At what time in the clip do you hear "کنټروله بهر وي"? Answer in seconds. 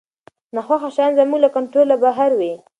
1.55-2.53